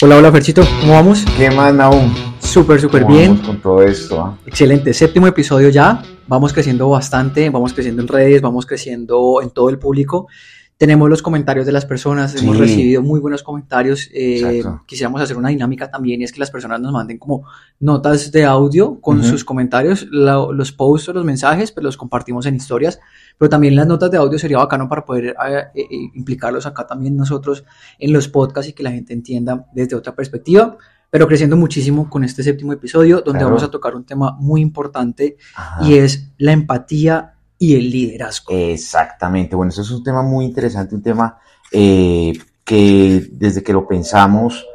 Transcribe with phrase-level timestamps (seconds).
[0.00, 1.24] Hola, hola Ferchito, ¿cómo vamos?
[1.36, 2.14] ¿Qué más, Naum?
[2.38, 3.32] Súper, súper ¿Cómo bien.
[3.32, 4.20] vamos con todo esto?
[4.20, 4.38] ah?
[4.46, 6.02] Excelente, séptimo episodio ya.
[6.28, 10.28] Vamos creciendo bastante, vamos creciendo en redes, vamos creciendo en todo el público.
[10.78, 12.62] Tenemos los comentarios de las personas, hemos Sí.
[12.62, 14.08] recibido muy buenos comentarios.
[14.14, 17.42] Eh, quisiéramos hacer una dinámica también y es que las personas nos manden como
[17.80, 19.26] notas de audio con Ujú.
[19.26, 23.00] sus comentarios, la- los posts o los mensajes, pues los compartimos en historias,
[23.38, 27.16] pero también las notas de audio sería bacano para poder eh, eh, implicarlos acá también
[27.16, 27.64] nosotros
[27.98, 30.76] en los podcasts y que la gente entienda desde otra perspectiva.
[31.10, 33.46] Pero creciendo muchísimo con este séptimo episodio, donde Claro.
[33.46, 35.84] vamos a tocar un tema muy importante Ajá.
[35.84, 38.52] y es la empatía y el liderazgo.
[38.54, 39.56] Exactamente.
[39.56, 41.38] Bueno, eso es un tema muy interesante, un tema
[41.72, 42.32] eh,
[42.64, 44.66] que desde que lo pensamos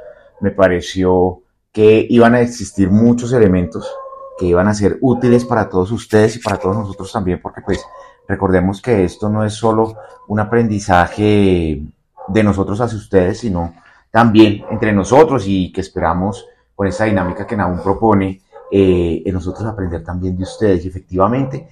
[0.41, 3.89] me pareció que iban a existir muchos elementos
[4.37, 7.85] que iban a ser útiles para todos ustedes y para todos nosotros también, porque pues
[8.27, 9.95] recordemos que esto no es solo
[10.27, 11.83] un aprendizaje
[12.27, 13.75] de nosotros hacia ustedes, sino
[14.11, 16.45] también entre nosotros y que esperamos
[16.75, 20.85] con esa dinámica que Nahum propone, eh, en nosotros aprender también de ustedes.
[20.85, 21.67] Y efectivamente,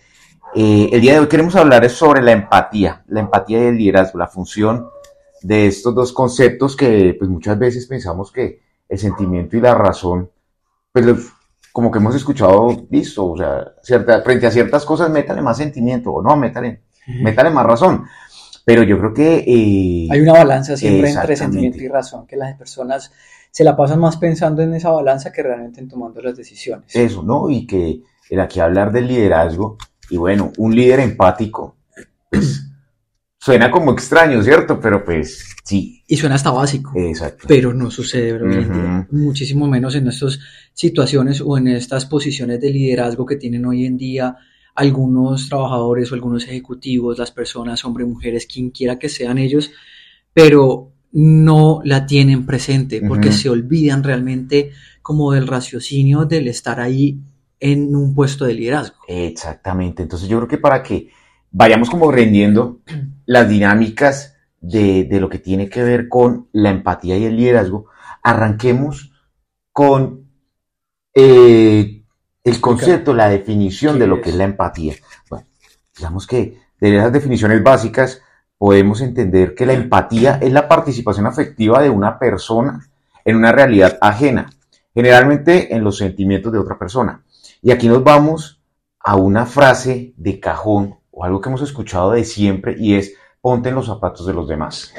[0.56, 4.20] eh, el día de hoy queremos hablar sobre la empatía, la empatía y el liderazgo,
[4.20, 4.88] la función
[5.42, 10.30] de estos dos conceptos que pues muchas veces pensamos que el sentimiento y la razón,
[10.92, 11.34] pues los-
[11.72, 16.12] como que hemos escuchado, listo, o sea, cierta, frente a ciertas cosas métale más sentimiento
[16.12, 18.06] o no, métale, métale más razón.
[18.66, 19.38] Pero yo creo que...
[19.48, 23.12] eh, Hay una balanza siempre entre sentimiento y razón, que las personas
[23.50, 26.94] se la pasan más pensando en esa balanza que realmente en tomando las decisiones.
[26.96, 27.50] eso, ¿no?
[27.50, 29.78] Y que el aquí hablar del liderazgo,
[30.12, 31.78] y bueno, un líder empático,
[32.30, 32.68] pues,
[33.40, 34.80] suena como extraño, ¿cierto?
[34.80, 37.46] Pero pues sí, Y suena hasta básico, exacto.
[37.48, 39.08] pero no sucede hoy en día.
[39.10, 39.18] Ujú.
[39.18, 40.40] Muchísimo menos en estas
[40.74, 44.36] situaciones o en estas posiciones de liderazgo que tienen hoy en día
[44.76, 49.72] algunos trabajadores o algunos ejecutivos, las personas, hombres, mujeres, quien quiera que sean ellos,
[50.34, 57.20] pero no la tienen presente porque se olvidan realmente como del raciocinio del estar ahí
[57.62, 58.98] en un puesto de liderazgo.
[59.08, 60.04] Exactamente.
[60.04, 61.10] Entonces yo creo que para que
[61.52, 62.82] vayamos como rendiendo
[63.26, 67.86] las dinámicas de, de lo que tiene que ver con la empatía y el liderazgo,
[68.22, 69.14] arranquemos
[69.72, 70.30] con
[71.14, 72.04] eh,
[72.44, 74.22] el concepto, la definición ¿Qué de lo es?
[74.24, 74.96] que es la empatía.
[75.30, 75.46] Bueno,
[75.96, 78.22] digamos que de esas definiciones básicas
[78.58, 82.88] podemos entender que la empatía es la participación afectiva de una persona
[83.24, 84.50] en una realidad ajena,
[84.94, 87.24] generalmente en los sentimientos de otra persona.
[87.62, 88.60] Y aquí nos vamos
[89.00, 93.70] a una frase de cajón o algo que hemos escuchado de siempre y es ponte
[93.70, 94.94] en los zapatos de los demás.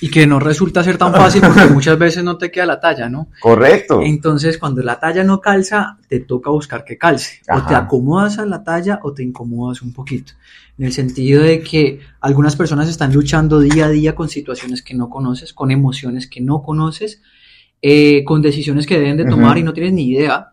[0.00, 3.10] Y que no resulta ser tan fácil porque muchas veces no te queda la talla,
[3.10, 3.28] ¿no?
[3.40, 4.00] Correcto.
[4.02, 7.42] Entonces, cuando la talla no calza, te toca buscar que calce.
[7.54, 10.32] O te acomodas a la talla o te incomodas un poquito.
[10.78, 14.94] En el sentido de que algunas personas están luchando día a día con situaciones que
[14.94, 17.20] no conoces, con emociones que no conoces,
[17.82, 20.52] eh, con decisiones que deben de tomar y no tienes ni idea,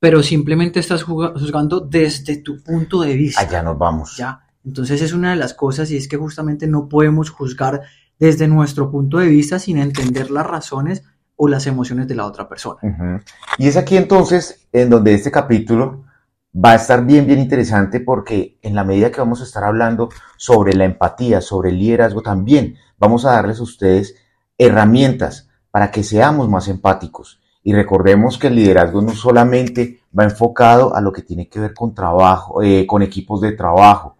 [0.00, 3.42] pero simplemente estás juzgando desde tu punto de vista.
[3.42, 4.16] Allá nos vamos.
[4.16, 4.40] Ya.
[4.64, 7.82] Entonces es una de las cosas y es que justamente no podemos juzgar
[8.18, 11.04] desde nuestro punto de vista sin entender las razones
[11.36, 13.22] o las emociones de la otra persona.
[13.58, 16.04] Y es aquí entonces en donde este capítulo
[16.52, 20.08] va a estar bien, bien interesante porque en la medida que vamos a estar hablando
[20.36, 24.16] sobre la empatía, sobre el liderazgo, también vamos a darles a ustedes
[24.58, 27.39] herramientas para que seamos más empáticos.
[27.62, 31.74] Y recordemos que el liderazgo no solamente va enfocado a lo que tiene que ver
[31.74, 34.16] con trabajo, eh, con equipos de trabajo,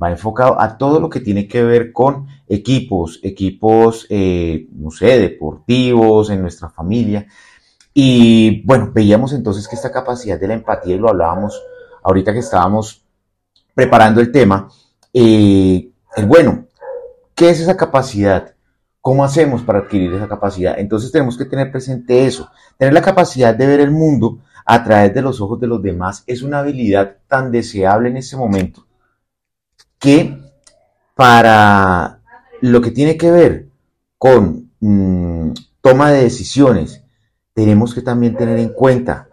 [0.00, 5.18] va enfocado a todo lo que tiene que ver con equipos, equipos, eh, no sé,
[5.18, 7.26] deportivos, en nuestra familia.
[7.92, 11.62] Y bueno, veíamos entonces que esta capacidad de la empatía, y lo hablábamos
[12.02, 13.02] ahorita que estábamos
[13.74, 14.68] preparando el tema,
[15.12, 16.66] eh, el bueno,
[17.34, 18.51] ¿qué es esa capacidad?
[19.02, 20.78] ¿Cómo hacemos para adquirir esa capacidad?
[20.78, 22.48] Entonces tenemos que tener presente eso,
[22.78, 26.24] tener la capacidad de ver el mundo a través de los ojos de los demás
[26.26, 28.86] es una habilidad tan deseable en este momento
[29.98, 30.38] que
[31.14, 32.20] para
[32.60, 33.68] lo que tiene que ver
[34.18, 35.50] con mm,
[35.80, 37.02] toma de decisiones,
[37.54, 39.28] tenemos que también tener en cuenta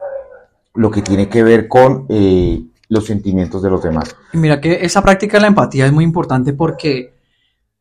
[0.74, 4.16] lo que tiene que ver con eh, los sentimientos de los demás.
[4.34, 7.14] Mira que esa práctica de la empatía es muy importante porque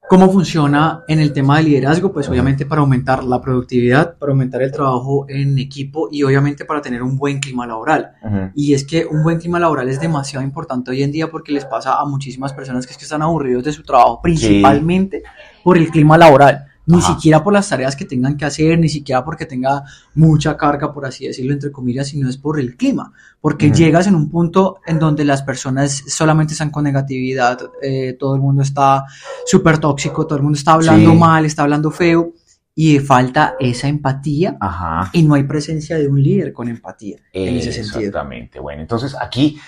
[0.09, 4.63] cómo funciona en el tema de liderazgo, pues obviamente para aumentar la productividad, para aumentar
[4.63, 8.13] el trabajo en equipo y obviamente para tener un buen clima laboral.
[8.55, 11.67] Y es que un buen clima laboral es demasiado importante hoy en día porque les
[11.67, 15.23] pasa a muchísimas personas que es que están aburridos de su trabajo, principalmente
[15.63, 16.68] por el clima laboral.
[16.89, 17.15] Ni Ajá.
[17.15, 21.05] siquiera por las tareas que tengan que hacer, ni siquiera porque tenga mucha carga, por
[21.07, 23.13] así decirlo, entre comillas, sino es por el clima.
[23.41, 28.35] Porque llegas en un punto en donde las personas solamente están con negatividad, eh, todo
[28.35, 29.05] el mundo está
[29.47, 31.17] súper tóxico, todo el mundo está hablando Sí.
[31.17, 32.33] mal, está hablando feo.
[32.81, 35.11] y falta esa empatía Ajá.
[35.13, 37.99] y no hay presencia de un líder con empatía en ese sentido.
[37.99, 38.61] Exactamente.
[38.61, 39.59] Bueno, entonces aquí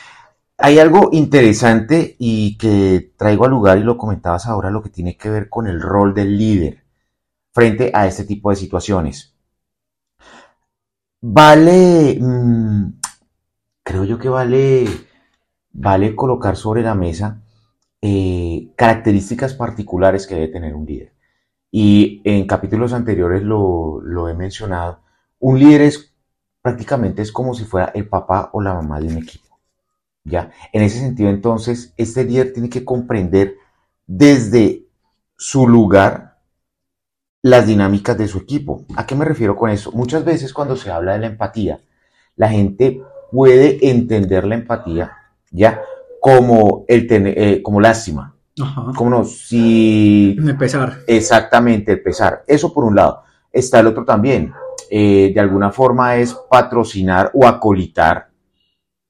[0.56, 5.16] hay algo interesante y que traigo al lugar y lo comentabas ahora, lo que tiene
[5.16, 6.79] que ver con el rol del líder
[7.52, 9.34] frente a este tipo de situaciones.
[11.22, 13.00] Vale, mm,
[13.82, 14.86] creo yo que vale,
[15.72, 17.42] vale colocar sobre la mesa
[18.02, 21.12] eh, características particulares que debe tener un líder.
[21.70, 25.00] Y en capítulos anteriores lo, lo he mencionado.
[25.38, 26.10] Un líder es
[26.62, 29.58] prácticamente es como si fuera el papá o la mamá de un equipo.
[30.24, 30.50] ¿ya?
[30.72, 33.56] En ese sentido, entonces, este líder tiene que comprender
[34.06, 34.86] desde
[35.36, 36.29] su lugar
[37.42, 38.84] las dinámicas de su equipo.
[38.96, 39.92] ¿A qué me refiero con eso?
[39.92, 41.80] Muchas veces cuando se habla de la empatía,
[42.36, 45.12] la gente puede entender la empatía,
[45.50, 45.80] ¿ya?
[46.20, 48.34] Como, el eh, como lástima.
[48.60, 48.92] Ajá.
[48.94, 50.36] Como no, si...
[50.38, 50.98] El pesar.
[51.06, 52.44] Exactamente, el pesar.
[52.46, 53.22] Eso por un lado.
[53.52, 54.52] Está el otro también.
[54.90, 58.30] Eh, de alguna forma es patrocinar o acolitar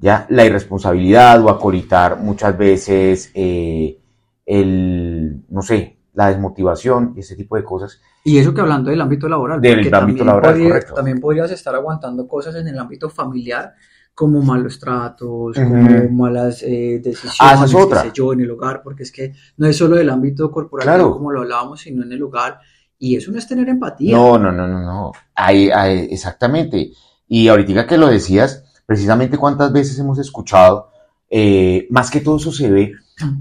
[0.01, 0.27] ¿ya?
[0.31, 3.99] La irresponsabilidad o acolitar muchas veces eh,
[4.47, 8.01] el, no sé, la desmotivación y ese tipo de cosas.
[8.25, 9.61] Y eso que hablando del ámbito laboral.
[9.61, 10.95] Del ámbito también laboral, podría-.
[10.95, 13.73] También podrías estar aguantando cosas en el ámbito familiar,
[14.15, 15.65] como malos tratos, Ujú.
[15.67, 18.03] como malas eh, decisiones, Ah, es otra.
[18.03, 21.13] sé yo, en el hogar, porque es que no es solo del ámbito corporal, Claro.
[21.13, 22.59] como lo hablábamos, sino en el hogar.
[22.99, 24.15] Y eso no es tener empatía.
[24.15, 25.13] No, no, no, no, no.
[25.35, 26.93] Ahí, ahí, exactamente.
[27.29, 30.91] Y ahorita que lo decías, precisamente cuántas veces hemos escuchado,
[31.31, 32.93] eh, más que todo eso se ve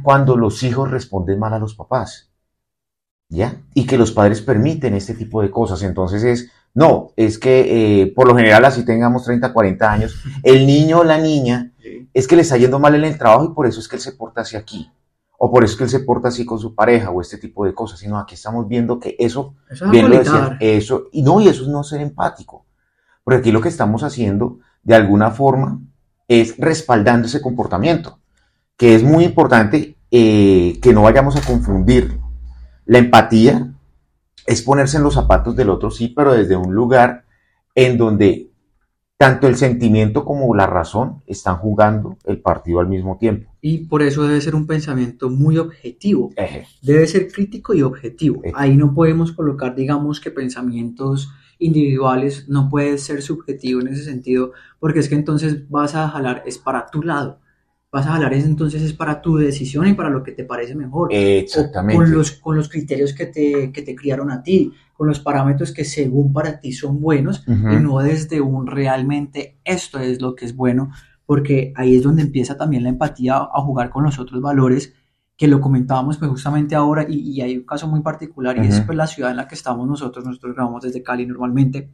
[0.04, 2.29] cuando los hijos responden mal a los papás.
[3.30, 3.62] ¿Ya?
[3.76, 5.84] Y que los padres permiten este tipo de cosas.
[5.84, 10.66] Entonces es, no, es que eh, por lo general así tengamos 30, 40 años, el
[10.66, 12.10] niño o la niña Sí.
[12.14, 14.02] es que le está yendo mal en el trabajo y por eso es que él
[14.02, 14.92] se porta así aquí.
[15.38, 17.66] O por eso es que él se porta así con su pareja o este tipo
[17.66, 18.00] de cosas.
[18.00, 20.22] Sino aquí estamos viendo que eso Eso es Bien lo
[20.60, 22.66] eso, y no, y eso es no ser empático.
[23.24, 25.80] Porque aquí lo que estamos haciendo, de alguna forma,
[26.28, 28.20] es respaldando ese comportamiento,
[28.76, 32.20] que es muy importante eh, que no vayamos a confundir.
[32.90, 33.72] La empatía
[34.48, 37.24] es ponerse en los zapatos del otro, sí, pero desde un lugar
[37.76, 38.50] en donde
[39.16, 43.52] tanto el sentimiento como la razón están jugando el partido al mismo tiempo.
[43.62, 46.32] Y por eso debe ser un pensamiento muy objetivo.
[46.36, 46.66] Eje.
[46.82, 48.42] Debe ser crítico y objetivo.
[48.56, 54.54] Ahí no podemos colocar, digamos, que pensamientos individuales no puede ser subjetivo en ese sentido,
[54.80, 57.40] porque es que entonces vas a jalar, es para tu lado.
[57.92, 60.76] Vas a jalar, es, entonces es para tu decisión y para lo que te parece
[60.76, 61.10] mejor.
[61.10, 61.96] O Exactamente.
[61.96, 65.72] con los, con los criterios que te, que te criaron a ti, con los parámetros
[65.72, 67.72] que según para ti son buenos Ujú.
[67.72, 70.92] y no desde un realmente esto es lo que es bueno,
[71.26, 74.94] porque ahí es donde empieza también la empatía a jugar con los otros valores
[75.36, 78.78] que lo comentábamos pues justamente ahora y, y hay un caso muy particular y es
[78.78, 78.88] Ujú.
[78.88, 81.90] pues la ciudad en la que estamos nosotros, nosotros grabamos desde Cali normalmente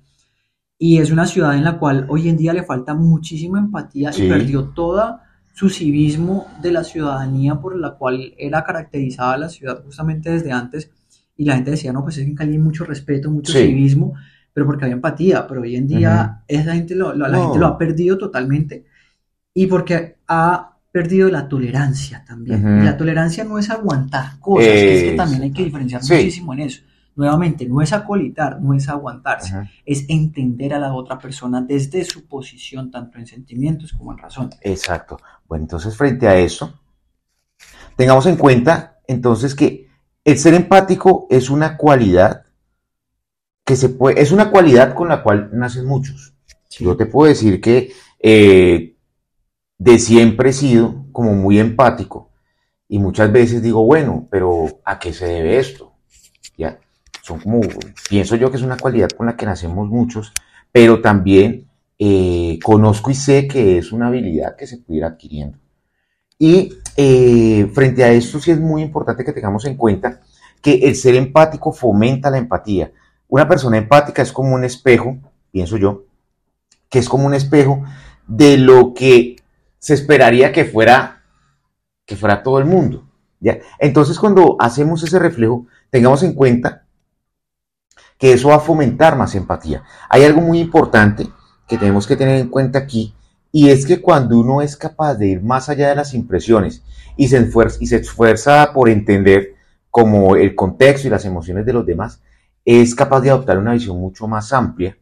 [0.77, 4.25] y es una ciudad en la cual hoy en día le falta muchísima empatía Sí.
[4.25, 5.21] y perdió toda
[5.55, 10.91] su civismo de la ciudadanía por la cual era caracterizada la ciudad justamente desde antes
[11.37, 13.59] y la gente decía, no, pues es que en Cali hay mucho respeto, mucho Sí.
[13.67, 14.13] civismo,
[14.53, 17.43] pero porque había empatía, pero hoy en día esa gente lo, lo- la No.
[17.45, 18.83] gente lo ha perdido totalmente
[19.53, 22.81] y porque ha perdido la tolerancia también.
[22.81, 26.13] Y la tolerancia no es aguantar cosas, que es que también hay que diferenciar Sí.
[26.15, 26.81] muchísimo en eso.
[27.15, 32.27] Nuevamente, no es acolitar, no es aguantarse, es entender a la otra persona desde su
[32.27, 34.49] posición, tanto en sentimientos como en razón.
[34.61, 35.17] Exacto.
[35.47, 36.77] Bueno, entonces frente a eso,
[37.95, 39.87] tengamos en cuenta entonces que
[40.25, 42.45] el ser empático es una cualidad
[43.63, 46.33] que se puede, es una cualidad con la cual nacen muchos.
[46.69, 48.97] Yo te puedo decir que eh,
[49.77, 52.31] de siempre he sido como muy empático
[52.87, 55.93] y muchas veces digo, bueno, pero ¿a qué se debe esto?
[56.57, 56.79] Ya,
[57.25, 57.59] son como,
[58.07, 60.31] pienso yo que es una cualidad con la que nacemos muchos,
[60.71, 61.67] pero también
[61.97, 65.57] eh, conozco y sé que es una habilidad que se puede ir adquiriendo.
[66.37, 70.21] Y eh, frente a esto sí es muy importante que tengamos en cuenta
[70.61, 72.91] que el ser empático fomenta la empatía.
[73.27, 75.17] Una persona empática es como un espejo,
[75.49, 76.05] pienso yo,
[76.89, 77.83] que es como un espejo
[78.27, 79.37] de lo que
[79.79, 81.23] se esperaría que fuera,
[82.05, 83.09] que fuera todo el mundo.
[83.39, 83.57] ¿ya?
[83.79, 86.84] Entonces, cuando hacemos ese reflejo, tengamos en cuenta
[88.17, 89.83] que eso va a fomentar más empatía.
[90.09, 91.27] Hay algo muy importante
[91.67, 93.13] que tenemos que tener en cuenta aquí,
[93.51, 96.83] y es que cuando uno es capaz de ir más allá de las impresiones
[97.17, 99.55] y se esfuerza, y se esfuerza por entender
[99.89, 102.21] como el contexto y las emociones de los demás,
[102.65, 104.97] es capaz de adoptar una visión mucho más amplia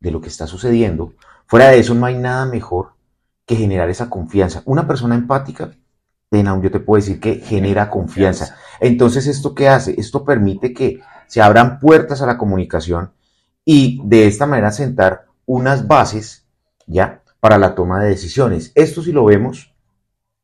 [0.00, 1.12] de lo que está sucediendo.
[1.46, 2.94] Fuera de eso no hay nada mejor
[3.44, 4.62] que generar esa confianza.
[4.64, 5.72] Una persona empática,
[6.32, 8.56] yo te puedo decir que genera confianza.
[8.80, 9.94] Entonces, ¿esto qué hace?
[9.98, 13.12] Esto permite que se abran puertas a la comunicación
[13.64, 16.46] y de esta manera sentar unas bases,
[16.86, 17.22] ¿ya?
[17.40, 18.72] Para la toma de decisiones.
[18.74, 19.74] Esto sí lo vemos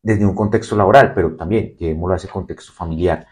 [0.02, 3.26] desde un contexto laboral, pero también llevémoslo a ese contexto familiar.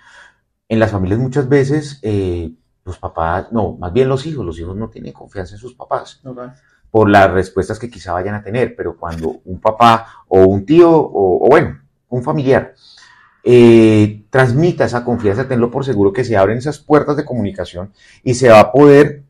[0.69, 2.53] En las familias muchas veces eh,
[2.85, 6.21] los papás, no, más bien los hijos, los hijos no tienen confianza en sus papás.
[6.91, 10.91] por las respuestas que quizá vayan a tener, pero cuando un papá o un tío
[10.91, 12.75] o, bueno, un familiar
[13.45, 17.93] eh, transmita esa confianza, tenlo por seguro que se abren esas puertas de comunicación
[18.23, 19.23] y se va a poder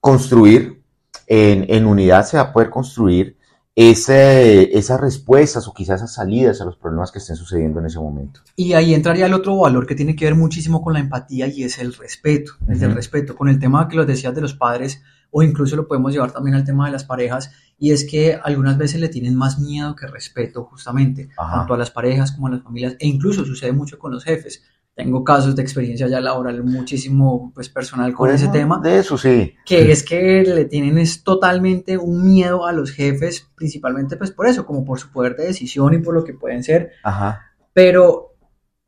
[0.00, 0.80] construir
[1.26, 3.36] en, en unidad, se va a poder construir
[3.76, 7.98] ese, esas respuestas o quizás esas salidas a los problemas que estén sucediendo en ese
[7.98, 8.40] momento.
[8.54, 11.64] Y ahí entraría el otro valor que tiene que ver muchísimo con la empatía y
[11.64, 13.34] es el respeto, es el respeto.
[13.34, 15.02] Con el tema que lo decías de los padres
[15.36, 18.78] o incluso lo podemos llevar también al tema de las parejas y es que algunas
[18.78, 22.62] veces le tienen más miedo que respeto justamente, tanto a las parejas como a las
[22.62, 24.62] familias e incluso sucede mucho con los jefes
[24.94, 28.80] tengo casos de experiencia ya laboral muchísimo pues personal con ese tema.
[28.80, 29.54] De eso sí.
[29.66, 34.46] Que es que le tienen es totalmente un miedo a los jefes, principalmente pues por
[34.46, 36.92] eso, como por su poder de decisión y por lo que pueden ser.
[37.02, 37.50] Ajá.
[37.72, 38.33] Pero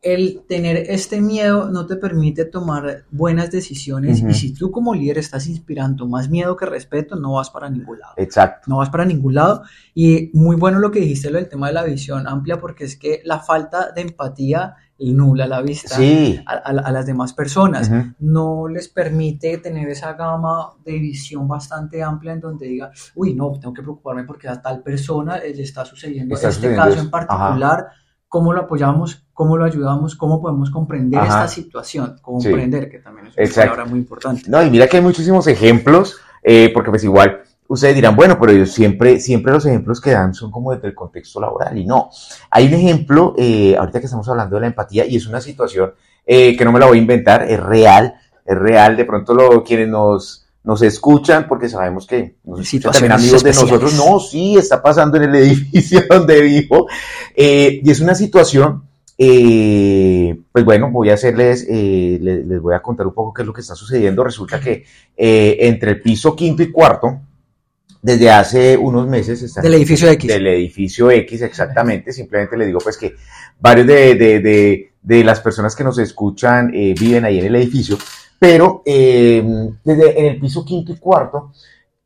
[0.02, 5.18] el tener este miedo no te permite tomar buenas decisiones y si tú como líder
[5.18, 8.14] estás inspirando más miedo que respeto, no vas para ningún lado.
[8.16, 8.70] Exacto.
[8.70, 9.62] No vas para ningún lado
[9.94, 12.96] y muy bueno lo que dijiste lo del tema de la visión amplia porque es
[12.96, 15.96] que la falta de empatía nula la vista
[16.46, 17.90] a, las demás personas.
[18.18, 23.52] No les permite tener esa gama de visión bastante amplia en donde diga, uy, no,
[23.58, 27.88] tengo que preocuparme porque a tal persona le está sucediendo este caso en particular.
[28.28, 29.24] ¿Cómo lo apoyamos?
[29.32, 30.16] ¿Cómo lo ayudamos?
[30.16, 32.18] ¿Cómo podemos comprender esta situación?
[32.22, 34.42] Comprender, que también es una palabra muy importante.
[34.48, 38.52] No, y mira que hay muchísimos ejemplos, eh, porque pues igual ustedes dirán, bueno, pero
[38.52, 41.76] ellos siempre, siempre los ejemplos que dan son como desde el contexto laboral.
[41.76, 42.10] Y no,
[42.50, 45.92] hay un ejemplo, eh, ahorita que estamos hablando de la empatía, y es una situación
[46.24, 48.14] eh, que no me la voy a inventar, es real,
[48.44, 48.96] es real.
[48.96, 53.94] De pronto lo, quienes nos, nos escuchan, porque sabemos que nos también amigos de nosotros,
[53.94, 56.86] no, sí, está pasando en el edificio donde vivo.
[57.34, 58.82] Eh, y es una situación
[59.18, 63.54] pues bueno, voy a hacerles, les, les, voy a contar un poco qué es lo
[63.54, 64.22] que está sucediendo.
[64.22, 64.84] Resulta que
[65.16, 67.20] entre el piso quinto y cuarto
[68.06, 70.28] desde hace unos meses está del edificio X.
[70.28, 72.12] Del edificio X, exactamente.
[72.12, 73.16] Simplemente le digo pues que
[73.58, 77.98] varios de, de, de, las personas que nos escuchan eh, viven ahí en el edificio,
[78.38, 79.42] pero eh,
[79.84, 81.52] desde en el piso quinto y cuarto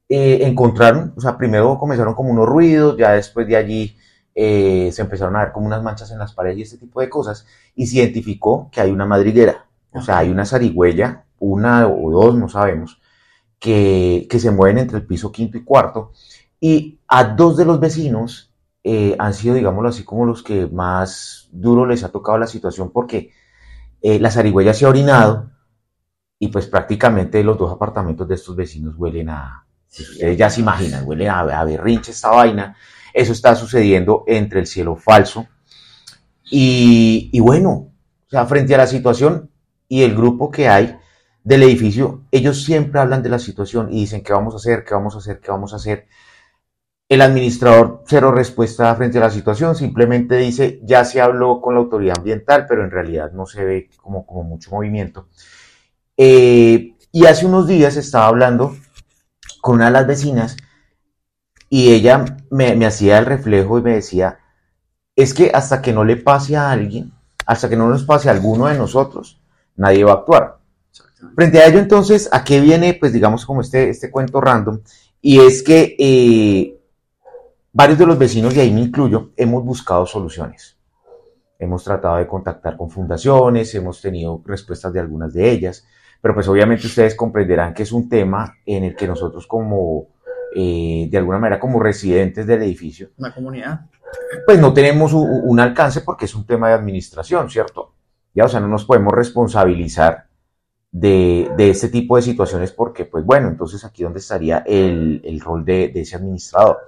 [0.09, 3.97] eh, encontraron, o sea, primero comenzaron como unos ruidos, ya después de allí
[4.33, 7.45] se empezaron a ver como unas manchas en las paredes y este tipo de cosas,
[7.75, 12.37] y se identificó que hay una madriguera, o sea, hay una zarigüeya, una o dos,
[12.37, 13.01] no sabemos,
[13.61, 16.13] que, se mueven entre el piso quinto y cuarto.
[16.59, 21.49] Y a dos de los vecinos eh, han sido, digámoslo así, como los que más
[21.53, 23.33] duro les ha tocado la situación porque
[24.03, 25.51] eh, la zarigüeya se ha orinado
[26.43, 31.07] y pues prácticamente los dos apartamentos de estos vecinos huelen a, ustedes ya se imaginan,
[31.07, 32.75] huelen a, a berrinche esta vaina.
[33.13, 35.47] Eso está sucediendo entre el cielo falso.
[36.51, 39.51] Y, y bueno, o sea, frente a la situación
[39.87, 40.97] y el grupo que hay,
[41.45, 44.95] del edificio, ellos siempre hablan de la situación y dicen qué vamos a hacer, qué
[44.95, 46.07] vamos a hacer, qué vamos a hacer.
[47.07, 51.81] El administrador cero respuesta frente a la situación, simplemente dice ya se habló con la
[51.81, 55.29] autoridad ambiental, pero en realidad no se ve como, como mucho movimiento.
[56.23, 58.77] Eh, y hace unos días estaba hablando
[59.63, 60.59] con una de las vecinas
[61.71, 64.39] y ella me, me hacía el reflejo y me decía,
[65.17, 67.11] es que hasta que no le pase a alguien,
[67.47, 69.41] hasta que no nos pase a alguno de nosotros,
[69.77, 70.59] nadie va a actuar.
[71.35, 74.81] Frente a ello, entonces, ¿a qué viene, pues digamos, como este, este cuento random?
[75.23, 76.79] Y es que eh,
[77.73, 80.77] varios de los vecinos, y ahí me incluyo, hemos buscado soluciones.
[81.59, 85.87] Hemos tratado de contactar con fundaciones, hemos tenido respuestas de algunas de ellas,
[86.21, 90.09] pero pues obviamente ustedes comprenderán que es un tema en el que nosotros como,
[90.55, 93.87] eh, de alguna manera, como residentes del edificio, una comunidad,
[94.47, 97.95] pues no tenemos un, un alcance porque es un tema de administración, ¿cierto?
[98.35, 100.27] Ya, o sea, no nos podemos responsabilizar
[100.93, 105.41] de, de, este tipo de situaciones porque, pues bueno, entonces aquí donde estaría el, el
[105.41, 106.79] rol de, de, ese administrador.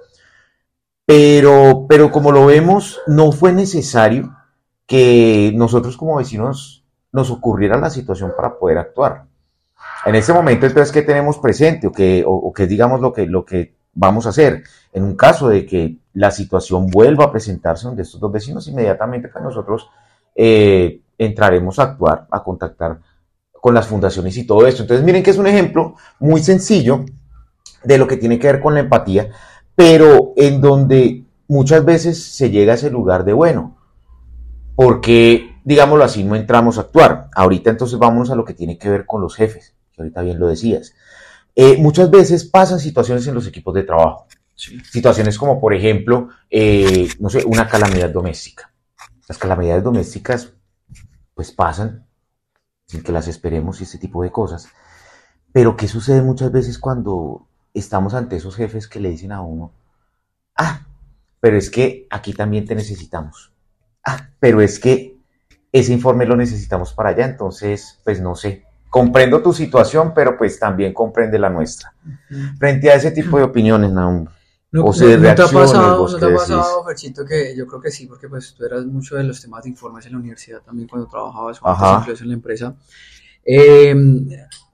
[1.05, 4.35] Pero, pero como lo vemos, no fue necesario
[4.85, 6.82] que nosotros como vecinos
[7.13, 9.25] nos ocurriera la situación para poder actuar.
[10.05, 11.87] En este momento, entonces, ¿qué tenemos presente?
[11.87, 14.63] O que, o, que digamos lo que, lo que vamos a hacer.
[14.91, 19.29] En un caso de que la situación vuelva a presentarse donde estos dos vecinos, inmediatamente
[19.29, 19.89] pues nosotros
[20.35, 22.99] eh, entraremos a actuar, a contactar
[23.51, 24.81] con las fundaciones y todo esto.
[24.81, 27.05] Entonces miren que es un ejemplo muy sencillo
[27.83, 29.29] de lo que tiene que ver con la empatía,
[29.75, 33.77] pero en donde muchas veces se llega a ese lugar de bueno,
[34.75, 37.29] porque digámoslo así, no entramos a actuar.
[37.35, 40.39] Ahorita entonces vámonos a lo que tiene que ver con los jefes, que ahorita bien
[40.39, 40.93] lo decías.
[41.55, 44.27] Eh, muchas veces pasan situaciones en los equipos de trabajo.
[44.55, 44.79] Sí.
[44.79, 48.71] Situaciones como, por ejemplo, eh, no sé, una calamidad doméstica.
[49.27, 50.53] Las calamidades domésticas,
[51.33, 52.05] pues pasan
[52.85, 54.67] sin que las esperemos y ese tipo de cosas.
[55.51, 59.73] Pero ¿qué sucede muchas veces cuando estamos ante esos jefes que le dicen a uno,
[60.55, 60.85] ah,
[61.39, 63.51] pero es que aquí también te necesitamos.
[64.05, 65.12] Ah, pero es que
[65.73, 68.63] ese informe lo necesitamos para allá, entonces, pues no sé.
[68.89, 71.93] Comprendo tu situación, pero pues también comprende la nuestra.
[72.59, 74.27] Frente a ese tipo de opiniones, Naum,
[74.71, 77.55] No, O sea, de no- no te ha pasado, no te ha pasado, Ferchito, que
[77.55, 80.13] yo creo que sí, porque pues tú eras mucho de los temas de informes en
[80.13, 81.99] la universidad también cuando trabajabas o antes Ajá.
[82.01, 82.75] incluso en la empresa.
[83.45, 83.95] Eh,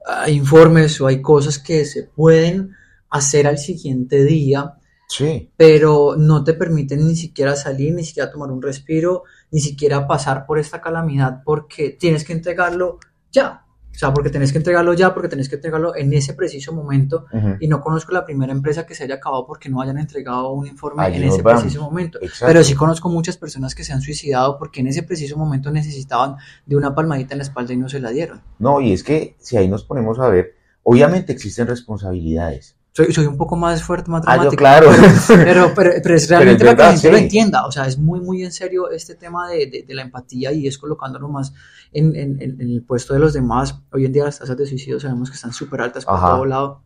[0.06, 2.74] hay informes o hay cosas que se pueden
[3.10, 4.74] hacer al siguiente día,
[5.10, 10.06] sí, pero no te permiten ni siquiera salir, ni siquiera tomar un respiro, ni siquiera
[10.06, 12.98] pasar por esta calamidad porque tienes que entregarlo
[13.32, 13.66] ya.
[13.92, 17.26] O sea, porque tenés que entregarlo ya, porque tenés que entregarlo en ese preciso momento
[17.58, 20.66] y no conozco la primera empresa que se haya acabado porque no hayan entregado un
[20.66, 21.62] informe en ese vamos.
[21.62, 22.18] preciso momento.
[22.22, 22.46] exacto.
[22.46, 26.36] Pero sí conozco muchas personas que se han suicidado porque en ese preciso momento necesitaban
[26.64, 28.40] de una palmadita en la espalda y no se la dieron.
[28.58, 32.76] No, y es que si ahí nos ponemos a ver, obviamente existen responsabilidades.
[32.92, 34.58] Soy, soy un poco más fuerte, más Ah, yo dramático.
[34.60, 34.90] claro.
[35.28, 37.66] Pero, pero, pero es realmente Pero para que la gente lo entienda.
[37.66, 40.66] O sea, es muy, muy en serio este tema de, de- de la empatía y
[40.66, 41.52] es colocándolo más
[41.92, 43.76] en, en- en- en el puesto de los demás.
[43.92, 46.30] Hoy en día las tasas de suicidio sabemos que están súper altas por Ajá.
[46.30, 46.82] todo lado.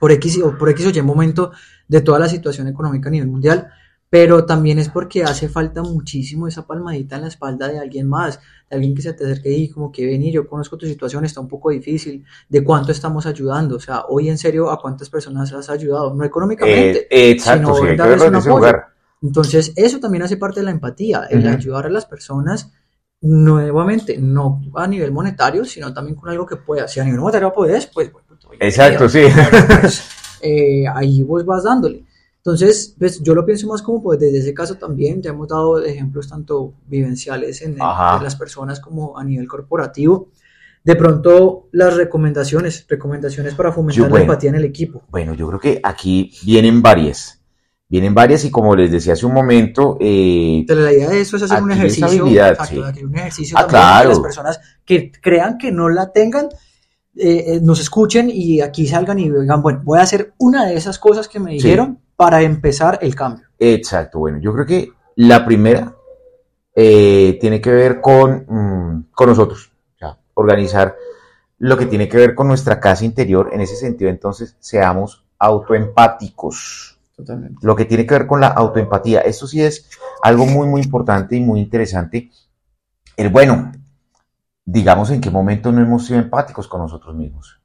[0.00, 1.52] Por X, o por X o Y momento
[1.86, 3.68] de toda la situación económica a nivel mundial.
[4.10, 8.40] Pero también es porque hace falta muchísimo esa palmadita en la espalda de alguien más,
[8.70, 11.40] de alguien que se te acerque y como que vení, yo conozco tu situación, está
[11.40, 15.52] un poco difícil, de cuánto estamos ayudando, o sea, hoy en serio, ¿a cuántas personas
[15.52, 16.14] has ayudado?
[16.14, 18.56] No económicamente, Eh, exacto, sino sí, darles un apoyo.
[18.56, 18.86] lugar.
[19.20, 22.70] Entonces, eso también hace parte de la empatía, el ayudar a las personas
[23.20, 26.86] nuevamente, no a nivel monetario, sino también con algo que pueda.
[26.86, 29.22] Si a nivel monetario puedes, pues bueno, pues, Exacto, sí.
[29.80, 30.02] pues,
[30.40, 32.04] eh, ahí vos vas dándole.
[32.38, 35.82] Entonces, pues, yo lo pienso más como pues desde ese caso también, ya hemos dado
[35.84, 38.16] ejemplos tanto vivenciales en, Ajá.
[38.18, 40.28] en las personas como a nivel corporativo.
[40.84, 44.24] De pronto, las recomendaciones, recomendaciones para fomentar Yo, la bueno.
[44.24, 45.02] empatía en el equipo.
[45.10, 47.34] Bueno, yo creo que aquí vienen varias.
[47.90, 51.36] Vienen varias y como les decía hace un momento, eh, Pero la idea de eso
[51.36, 53.04] es hacer un ejercicio, exacto, sí.
[53.04, 54.08] un ejercicio Ah, para que claro.
[54.10, 56.48] las personas que crean que no la tengan,
[57.20, 60.76] eh, eh, nos escuchen y aquí salgan y digan, bueno, voy a hacer una de
[60.76, 63.46] esas cosas que me dijeron para empezar el cambio.
[63.58, 65.96] Exacto, bueno, yo creo que la primera
[66.76, 70.94] eh, tiene que ver con, mm, con nosotros, o sea, organizar
[71.58, 77.00] lo que tiene que ver con nuestra casa interior, en ese sentido entonces seamos autoempáticos,
[77.16, 77.58] Totalmente.
[77.62, 79.90] lo que tiene que ver con la autoempatía, esto sí es
[80.22, 82.30] algo muy, muy importante y muy interesante,
[83.16, 83.72] el bueno,
[84.70, 87.58] digamos en qué momento no hemos sido empáticos con nosotros mismos,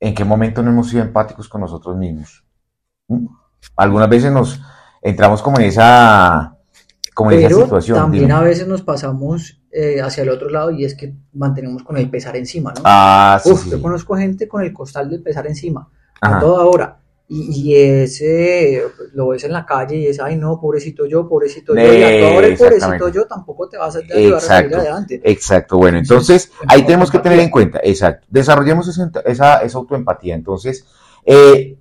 [0.00, 2.44] en qué momento no hemos sido empáticos con nosotros mismos.
[3.06, 3.26] ¿Mm?
[3.76, 4.60] Algunas veces nos
[5.00, 6.56] entramos como en esa,
[7.14, 7.96] como en esa situación.
[7.96, 8.34] también dime.
[8.34, 12.10] a veces nos pasamos eh, hacia el otro lado y es que mantenemos con el
[12.10, 12.82] pesar encima, ¿no?
[12.84, 15.88] Ah, sí, Uf, sí, yo conozco gente con el costal del pesar encima,
[16.20, 16.40] a Ajá.
[16.40, 16.98] toda hora.
[17.26, 18.82] Y, y ese
[19.14, 22.20] lo ves en la calle y es, ay no, pobrecito yo, pobrecito yo, y a
[22.20, 25.22] toda hora el pobrecito yo tampoco te vas a ayudar a salir adelante.
[25.24, 29.78] Exacto, bueno, Entonces, entonces ahí tenemos que tener en cuenta, exacto, desarrollemos esa, esa, esa
[29.78, 30.34] autoempatía.
[30.34, 30.84] Entonces,
[31.24, 31.78] eh,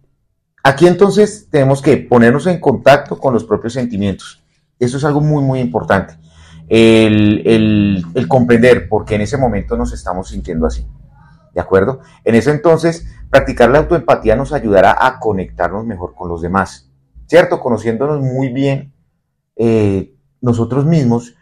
[0.63, 4.41] aquí entonces tenemos que ponernos en contacto con los propios sentimientos.
[4.79, 6.17] Eso es algo muy, muy importante.
[6.69, 10.87] El, el, el comprender por qué en ese momento nos estamos sintiendo así.
[11.53, 11.99] ¿De acuerdo?
[12.23, 16.91] En ese entonces, practicar la autoempatía nos ayudará a conectarnos mejor con los demás.
[17.25, 17.59] ¿Cierto?
[17.59, 18.93] Conociéndonos muy bien
[19.55, 21.33] eh, nosotros mismos,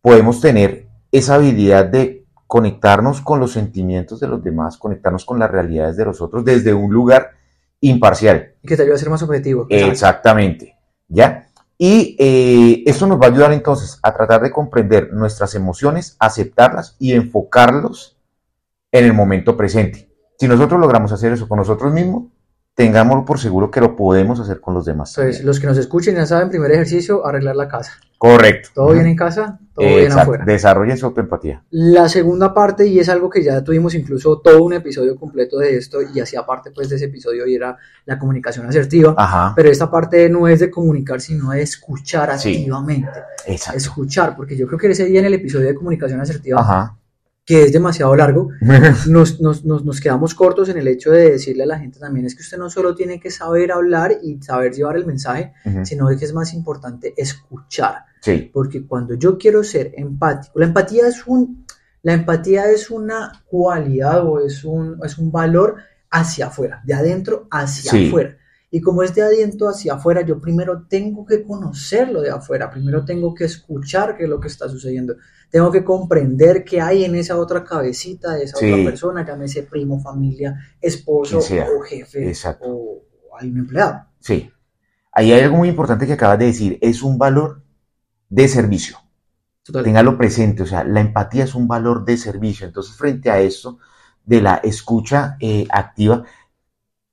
[0.00, 5.50] podemos tener esa habilidad de conectarnos con los sentimientos de los demás, conectarnos con las
[5.50, 7.32] realidades de los otros desde un lugar
[7.80, 8.54] imparcial.
[8.62, 9.66] Y que te ayude a ser más objetivo.
[9.70, 10.76] Exactamente.
[11.08, 11.48] ¿Ya?
[11.76, 16.94] Y eh, eso nos va a ayudar entonces a tratar de comprender nuestras emociones, aceptarlas
[17.00, 18.16] y enfocarlos
[18.92, 20.09] en el momento presente.
[20.40, 22.24] Si nosotros logramos hacer eso con nosotros mismos,
[22.74, 25.14] tengámoslo por seguro que lo podemos hacer con los demás.
[25.18, 27.92] Entonces, los que nos escuchen ya saben, primer ejercicio, arreglar la casa.
[28.16, 28.70] Correcto.
[28.74, 30.22] Todo bien en casa, todo bien Exacto.
[30.22, 30.44] afuera.
[30.46, 31.62] Desarrollen su autoempatía.
[31.68, 35.76] La segunda parte, y es algo que ya tuvimos incluso todo un episodio completo de
[35.76, 37.76] esto, y hacía parte pues de ese episodio y era
[38.06, 39.14] la comunicación asertiva.
[39.18, 39.52] Ajá.
[39.54, 42.56] Pero esta parte no es de comunicar, sino de escuchar Sí.
[42.60, 43.10] activamente.
[43.46, 43.76] Exacto.
[43.76, 46.96] Escuchar, porque yo creo que ese día en el episodio de comunicación asertiva Ajá.
[47.50, 48.50] Que es demasiado largo,
[49.08, 52.24] nos, nos, nos, nos, quedamos cortos en el hecho de decirle a la gente también
[52.24, 56.06] es que usted no solo tiene que saber hablar y saber llevar el mensaje, sino
[56.16, 58.04] que es más importante escuchar.
[58.20, 58.48] Sí.
[58.54, 61.66] Porque cuando yo quiero ser empático, la empatía es un,
[62.04, 65.74] la empatía es una cualidad o es un, es un valor
[66.08, 68.36] hacia afuera, de adentro hacia afuera.
[68.72, 73.04] Y como es de adentro hacia afuera, yo primero tengo que conocerlo de afuera, primero
[73.04, 75.16] tengo que escuchar qué es lo que está sucediendo,
[75.50, 80.00] tengo que comprender qué hay en esa otra cabecita de esa otra persona, llámese primo,
[80.00, 83.02] familia, esposo o jefe o,
[83.38, 84.06] hay un empleado.
[84.20, 84.48] Sí.
[85.12, 87.64] Ahí hay algo muy importante que acabas de decir, es un valor
[88.28, 88.98] de servicio.
[89.64, 92.66] Téngalo presente, o sea, la empatía es un valor de servicio.
[92.66, 93.78] Entonces, frente a esto
[94.24, 96.24] de la escucha eh, activa,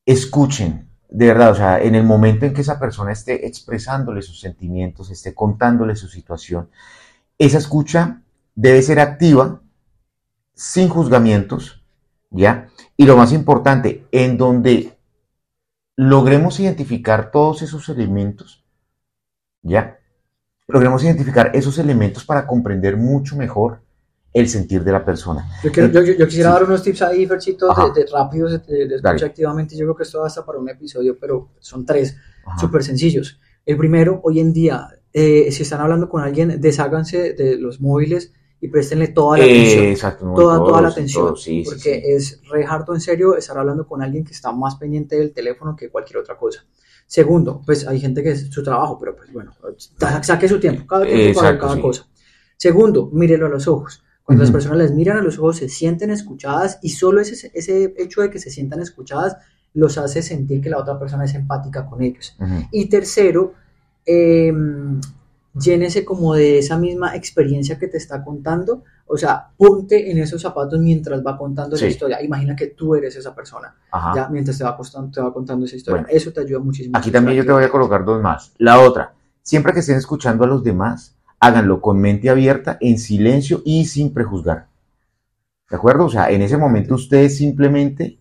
[0.06, 4.40] escuchen, de verdad, o sea, en el momento en que esa persona esté expresándole sus
[4.40, 6.70] sentimientos, esté contándole su situación,
[7.38, 8.22] esa escucha
[8.56, 9.62] debe ser activa,
[10.54, 11.84] sin juzgamientos,
[12.32, 12.68] ¿ya?
[12.98, 14.98] Y lo más importante, en donde
[15.96, 18.66] logremos identificar todos esos elementos,
[19.62, 20.00] ¿ya?
[20.68, 23.82] Logremos identificar esos elementos para comprender mucho mejor
[24.34, 25.50] el sentir de la persona.
[25.64, 25.72] Yo,
[26.28, 29.76] quisiera dar unos tips ahí, Ferchito, de, rápidos, de, escucha activamente.
[29.76, 32.16] Yo creo que esto va hasta para un episodio, pero son tres
[32.60, 33.40] súper sencillos.
[33.66, 38.32] El primero, hoy en día, eh, si están hablando con alguien, desháganse de los móviles
[38.60, 39.86] y préstenle toda la atención.
[39.86, 41.34] exacto, toda, toda la atención.
[41.66, 45.34] porque es re harto en serio estar hablando con alguien que está más pendiente del
[45.34, 46.66] teléfono que cualquier otra cosa.
[47.06, 49.52] Segundo, pues hay gente que es su trabajo, pero pues bueno,
[50.22, 52.08] saque su tiempo, cada tiempo para cada cosa.
[52.58, 54.04] Segundo, mírelo a los ojos.
[54.28, 57.94] Cuando las personas les miran a los ojos, se sienten escuchadas y solo ese, ese
[57.98, 59.38] hecho de que se sientan escuchadas
[59.74, 62.36] los hace sentir que la otra persona es empática con ellos.
[62.74, 63.54] Y tercero,
[64.06, 64.52] eh,
[65.58, 70.42] llénese como de esa misma experiencia que te está contando, o sea, ponte en esos
[70.42, 72.22] zapatos mientras va contando la historia.
[72.22, 73.74] Imagina que tú eres esa persona,
[74.14, 76.06] ya mientras te va, contando, te va contando esa historia.
[76.10, 76.98] Eso te ayuda muchísimo.
[76.98, 78.52] Aquí también yo te voy a colocar dos más.
[78.58, 83.62] La otra, siempre que estén escuchando a los demás, háganlo con mente abierta, en silencio
[83.66, 84.68] y sin prejuzgar.
[85.70, 86.06] ¿De acuerdo?
[86.06, 88.20] O sea, en ese momento ustedes simplemente,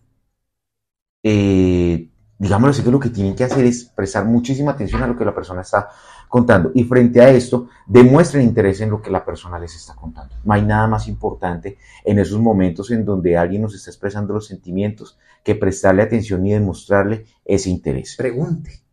[1.23, 5.17] eh, digámoslo así, que lo que tienen que hacer es prestar muchísima atención a lo
[5.17, 5.89] que la persona está
[6.27, 6.71] contando.
[6.73, 10.35] Y frente a esto, demuestren interés en lo que la persona les está contando.
[10.43, 14.47] No hay nada más importante en esos momentos en donde alguien nos está expresando los
[14.47, 18.15] sentimientos que prestarle atención y demostrarle ese interés.
[18.17, 18.86] Pregunte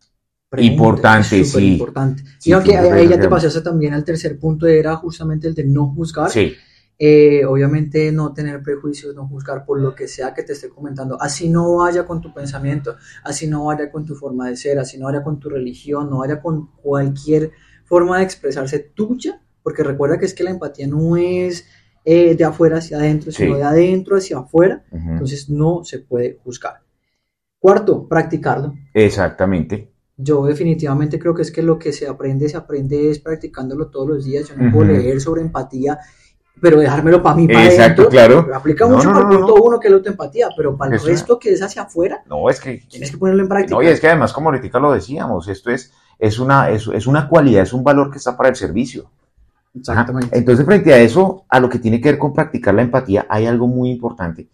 [0.59, 1.73] importante, sí.
[1.73, 2.23] importante.
[2.45, 5.89] y aunque ahí ya te pasaste también al tercer punto, era justamente el de no
[5.89, 6.31] juzgar.
[6.31, 6.55] Sí.
[6.97, 11.21] Eh, obviamente no tener prejuicios, no juzgar por lo que sea que te esté comentando,
[11.21, 14.97] así no vaya con tu pensamiento, así no vaya con tu forma de ser, así
[14.97, 17.51] no vaya con tu religión, no vaya con cualquier
[17.85, 21.67] forma de expresarse tuya, porque recuerda que es que la empatía no es
[22.05, 26.81] eh, de afuera hacia adentro, sino de adentro hacia afuera, entonces no se puede juzgar.
[27.59, 28.75] Cuarto, practicarlo.
[28.93, 29.94] Exactamente.
[30.17, 34.09] Yo definitivamente creo que es que lo que se aprende, se aprende es practicándolo todos
[34.09, 34.49] los días.
[34.49, 35.99] Yo no puedo leer sobre empatía,
[36.61, 38.49] pero dejármelo para mí, para Exacto, claro.
[38.55, 41.53] Aplica mucho para el punto uno, que es la autoempatía, pero para el resto que
[41.53, 43.75] es hacia afuera, no, es que, tienes que ponerlo en práctica.
[43.75, 47.07] No, y es que además, como ahorita lo decíamos, esto es, es, una, es, es
[47.09, 49.11] una cualidad, es un valor que está para el servicio.
[49.75, 50.39] Exactamente.
[50.39, 53.47] Entonces, frente a eso, a lo que tiene que ver con practicar la empatía, hay
[53.47, 54.49] algo muy importante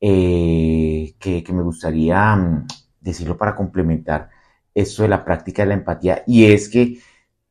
[0.00, 2.66] eh, que, que me gustaría mm,
[3.00, 4.28] decirlo para complementar
[4.80, 6.98] esto de la práctica de la empatía y es que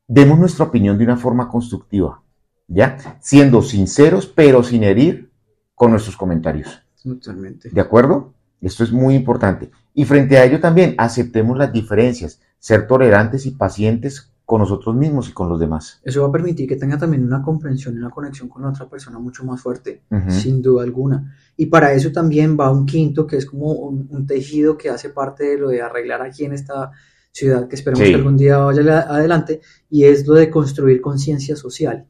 [0.07, 2.21] demos nuestra opinión de una forma constructiva,
[2.67, 3.17] ¿ya?
[3.19, 5.31] Siendo sinceros, pero sin herir
[5.75, 6.81] con nuestros comentarios.
[7.03, 7.69] Totalmente.
[7.69, 8.33] ¿De acuerdo?
[8.61, 9.69] Esto es muy importante.
[9.93, 15.27] Y frente a ello también, aceptemos las diferencias, ser tolerantes y pacientes con nosotros mismos
[15.27, 15.99] y con los demás.
[16.03, 19.19] Eso va a permitir que tenga también una comprensión y una conexión con otra persona
[19.19, 21.35] mucho más fuerte, sin duda alguna.
[21.57, 25.43] Y para eso también va un quinto, que es como un, tejido que hace parte
[25.43, 26.91] de lo de arreglar aquí en esta
[27.37, 32.05] ciudad, que esperemos que algún día vaya adelante, y es lo de construir conciencia social.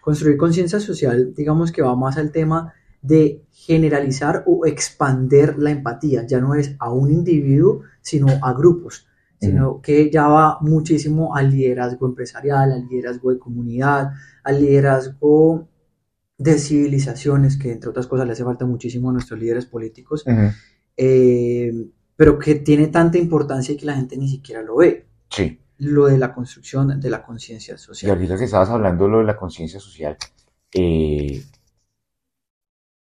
[0.00, 6.26] Construir conciencia social, digamos que va más al tema de generalizar o expander la empatía,
[6.26, 9.08] ya no es a un individuo, sino a grupos
[9.40, 14.10] sino que ya va muchísimo al liderazgo empresarial, al liderazgo de comunidad,
[14.42, 15.68] al liderazgo
[16.36, 20.24] de civilizaciones, que entre otras cosas le hace falta muchísimo a nuestros líderes políticos,
[20.96, 21.72] eh,
[22.18, 25.06] pero que tiene tanta importancia que la gente ni siquiera lo ve.
[25.30, 25.60] Sí.
[25.78, 28.08] Lo de la construcción de la conciencia social.
[28.08, 30.16] Y ahorita que estabas hablando de lo de la conciencia social,
[30.74, 31.44] eh,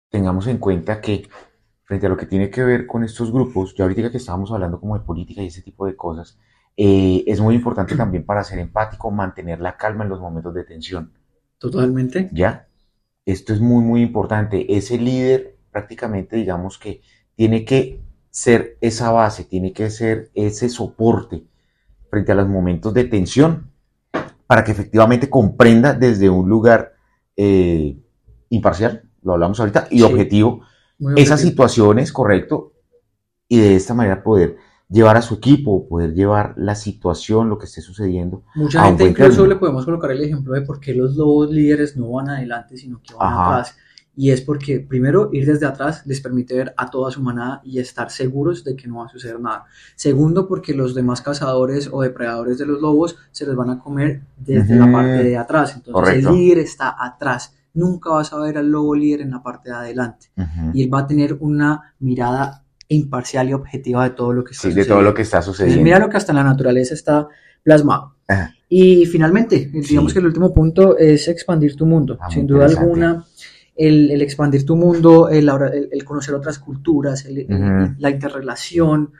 [0.09, 1.27] tengamos en cuenta que
[1.83, 4.79] frente a lo que tiene que ver con estos grupos, ya ahorita que estábamos hablando
[4.79, 6.39] como de política y ese tipo de cosas,
[6.77, 10.63] eh, es muy importante también para ser empático mantener la calma en los momentos de
[10.63, 11.11] tensión.
[11.57, 12.29] Totalmente.
[12.31, 12.69] ¿Ya?
[13.25, 14.73] esto es muy, muy importante.
[14.73, 17.01] Ese líder prácticamente, digamos que
[17.35, 17.99] tiene que
[18.31, 21.43] ser esa base, tiene que ser ese soporte
[22.09, 23.69] frente a los momentos de tensión
[24.47, 26.93] para que efectivamente comprenda desde un lugar
[27.37, 27.97] eh,
[28.49, 30.61] imparcial, lo hablamos ahorita, y objetivo,
[31.15, 32.73] esas situaciones, correcto,
[33.47, 34.57] y de esta manera poder
[34.89, 38.43] llevar a su equipo, poder llevar la situación, lo que esté sucediendo.
[38.55, 42.11] Mucha gente incluso le podemos colocar el ejemplo de por qué los lobos líderes no
[42.11, 43.77] van adelante, sino que van atrás.
[44.15, 47.79] Y es porque, primero, ir desde atrás les permite ver a toda su manada y
[47.79, 49.65] estar seguros de que no va a suceder nada.
[49.95, 54.21] Segundo, porque los demás cazadores o depredadores de los lobos se los van a comer
[54.37, 55.75] desde la parte de atrás.
[55.75, 57.55] Entonces, el líder está atrás.
[57.73, 60.27] Nunca vas a ver al lobo líder en la parte de adelante.
[60.73, 64.67] Y él va a tener una mirada imparcial y objetiva de todo lo que está
[64.67, 65.81] sí, de todo lo que está sucediendo.
[65.81, 67.29] mira lo que hasta en la naturaleza está
[67.63, 68.15] plasmado.
[68.67, 72.17] Y finalmente, digamos que el último punto es expandir tu mundo.
[72.21, 73.25] Ah, Sin duda alguna,
[73.75, 75.49] el, expandir tu mundo, el,
[75.91, 77.25] el, conocer otras culturas,
[77.97, 79.11] la interrelación,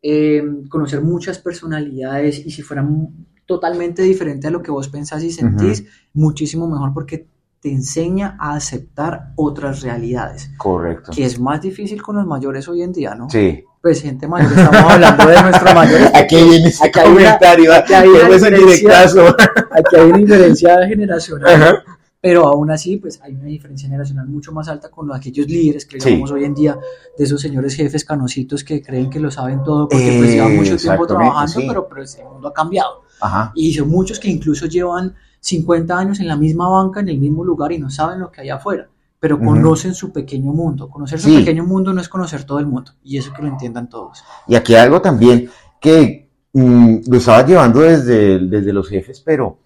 [0.00, 3.08] em, conocer muchas personalidades y si fueran
[3.46, 7.26] totalmente diferente a lo que vos pensás y sentís, muchísimo mejor porque
[7.60, 10.50] te enseña a aceptar otras realidades.
[10.56, 11.12] Correcto.
[11.14, 13.30] Que es más difícil con los mayores hoy en día, ¿no?
[13.30, 13.64] Sí.
[13.80, 16.10] Pues gente mayor, estamos hablando de nuestros mayores.
[16.14, 18.18] Aquí viene ese aquí comentario, aquí hay, una
[19.70, 21.84] aquí hay una diferencia generacional.
[22.22, 25.98] Pero aún así, pues hay una diferencia generacional mucho más alta con aquellos líderes que
[25.98, 26.78] llamamos hoy en día,
[27.18, 30.76] de esos señores jefes canositos que creen que lo saben todo porque pues llevan mucho
[30.76, 33.02] tiempo trabajando, pero, pero el mundo ha cambiado.
[33.20, 33.50] Ajá.
[33.56, 37.42] Y son muchos que incluso llevan 50 años en la misma banca, en el mismo
[37.44, 40.88] lugar y no saben lo que hay afuera, pero conocen su pequeño mundo.
[40.88, 43.88] Conocer su pequeño mundo no es conocer todo el mundo y eso que lo entiendan
[43.88, 44.22] todos.
[44.46, 49.58] Y aquí algo también que mm, lo estaba llevando desde, desde los jefes, pero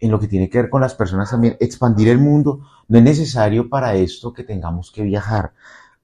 [0.00, 3.04] en lo que tiene que ver con las personas también, expandir el mundo no es
[3.04, 5.52] necesario para esto que tengamos que viajar.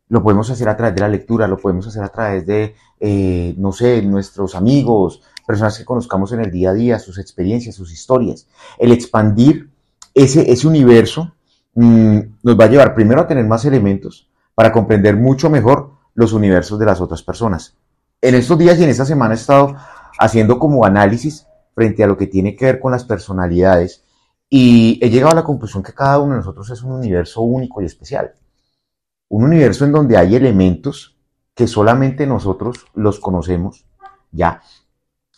[0.09, 3.55] Lo podemos hacer a través de la lectura, lo podemos hacer a través de, eh,
[3.57, 7.93] no sé, nuestros amigos, personas que conozcamos en el día a día, sus experiencias, sus
[7.93, 8.47] historias.
[8.79, 9.71] El expandir
[10.13, 11.33] ese, ese universo
[11.75, 16.33] mm, nos va a llevar primero a tener más elementos para comprender mucho mejor los
[16.33, 17.77] universos de las otras personas.
[18.21, 19.75] En estos días y en esta semana he estado
[20.19, 24.05] haciendo como análisis frente a lo que tiene que ver con las personalidades
[24.49, 27.83] y he llegado a la conclusión que cada uno de nosotros es un universo único
[27.83, 28.33] y especial.
[29.29, 31.17] Un universo en donde hay elementos
[31.55, 33.85] que solamente nosotros los conocemos,
[34.31, 34.61] ya,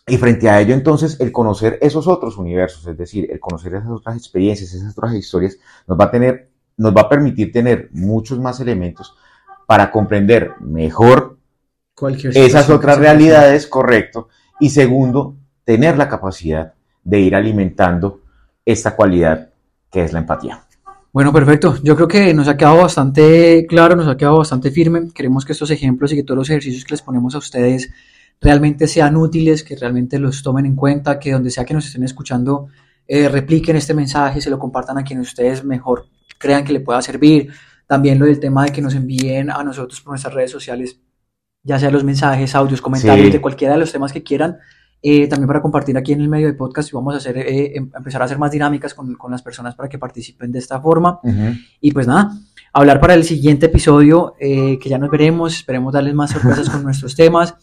[0.08, 3.90] y frente a ello, entonces, el conocer esos otros universos, es decir, el conocer esas
[3.90, 8.38] otras experiencias, esas otras historias, nos va a tener, nos va a permitir tener muchos
[8.38, 9.16] más elementos
[9.66, 11.38] para comprender mejor
[12.34, 14.28] esas otras realidades, correcto.
[14.60, 16.72] Y segundo, tener la capacidad
[17.04, 18.22] de ir alimentando
[18.64, 19.50] esta cualidad
[19.90, 20.62] que es la empatía.
[21.12, 21.76] Bueno, perfecto.
[21.82, 25.08] Yo creo que nos ha quedado bastante claro, nos ha quedado bastante firme.
[25.14, 27.90] Queremos que estos ejemplos y que todos los ejercicios que les ponemos a ustedes
[28.40, 32.04] realmente sean útiles, que realmente los tomen en cuenta, que donde sea que nos estén
[32.04, 32.68] escuchando,
[33.08, 36.06] eh, repliquen este mensaje, se lo compartan a quienes ustedes mejor
[36.38, 37.50] crean que le pueda servir.
[37.86, 41.00] También lo del tema de que nos envíen a nosotros por nuestras redes sociales,
[41.62, 44.58] ya sea los mensajes, audios, comentarios, de cualquiera de los temas que quieran.
[45.02, 47.76] Eh, también para compartir aquí en el medio de podcast y vamos a hacer, eh,
[47.76, 50.80] em, empezar a hacer más dinámicas con, con, las personas para que participen de esta
[50.80, 51.20] forma.
[51.80, 52.32] Y pues nada,
[52.72, 57.14] hablar para el siguiente episodio, que ya nos veremos, esperemos darles más sorpresas con nuestros
[57.14, 57.54] temas.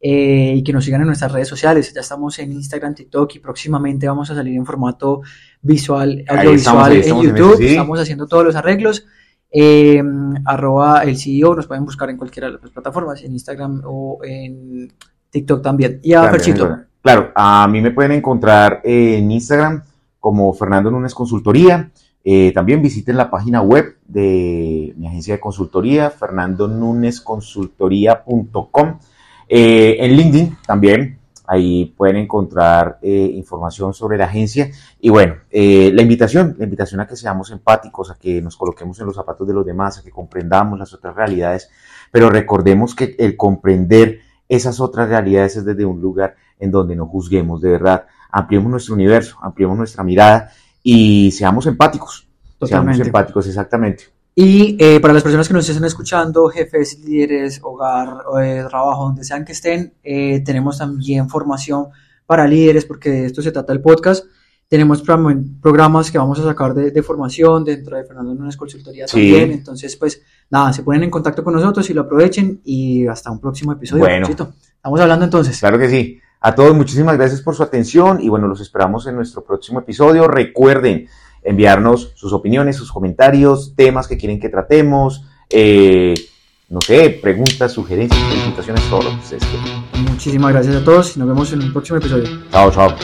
[0.00, 1.92] Eh, y que nos sigan en nuestras redes sociales.
[1.92, 5.22] Ya estamos en Instagram, TikTok y próximamente vamos a salir en formato
[5.60, 7.60] visual, audiovisual en YouTube.
[7.60, 9.06] Estamos haciendo todos los arreglos.
[9.50, 10.00] Eh,
[10.44, 14.92] arroba el CEO, nos pueden buscar en cualquiera de las plataformas, en Instagram o en
[15.30, 16.00] TikTok también.
[16.02, 16.78] Y a Ferchito.
[17.02, 19.82] Claro, a mí me pueden encontrar en Instagram
[20.20, 21.90] como Fernando Núñez Consultoría.
[22.24, 28.98] Eh, también visiten la página web de mi agencia de consultoría, fernandonunezconsultoría.com.
[29.48, 34.70] Eh, en LinkedIn también, ahí pueden encontrar eh, información sobre la agencia.
[35.00, 39.00] Y bueno, eh, la invitación, la invitación a que seamos empáticos, a que nos coloquemos
[39.00, 41.70] en los zapatos de los demás, a que comprendamos las otras realidades,
[42.12, 47.06] pero recordemos que el comprender esas otras realidades es desde un lugar en donde no
[47.06, 50.50] juzguemos, de verdad, ampliemos nuestro universo, ampliemos nuestra mirada
[50.82, 52.26] y seamos empáticos.
[52.62, 54.04] Seamos empáticos, exactamente.
[54.34, 58.08] Y eh, para las personas que nos estén escuchando, jefes, líderes, hogar,
[58.40, 61.88] eh, trabajo, donde sean que estén, eh, tenemos también formación
[62.24, 64.26] para líderes, porque de esto se trata el podcast.
[64.68, 69.50] Tenemos programas que vamos a sacar de, formación dentro de Fernando Núñez Consultoría también.
[69.50, 72.60] Entonces, pues nada, se ponen en contacto con nosotros y lo aprovechen.
[72.64, 74.04] Y hasta un próximo episodio.
[74.04, 75.58] Bueno, estamos hablando entonces.
[75.58, 76.20] Claro que sí.
[76.40, 80.28] A todos, muchísimas gracias por su atención y bueno, los esperamos en nuestro próximo episodio.
[80.28, 81.08] Recuerden,
[81.42, 86.14] enviarnos sus opiniones, sus comentarios, temas que quieren que tratemos, eh,
[86.68, 90.10] no sé, preguntas, sugerencias, felicitaciones, todo lo que ustedes quieran.
[90.10, 92.28] Muchísimas gracias a todos y nos vemos en un próximo episodio.
[92.50, 92.94] Chao, chao.